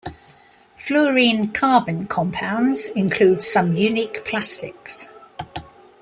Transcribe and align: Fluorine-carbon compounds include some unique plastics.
Fluorine-carbon 0.77 2.07
compounds 2.07 2.87
include 2.89 3.43
some 3.43 3.75
unique 3.75 4.25
plastics. 4.25 5.07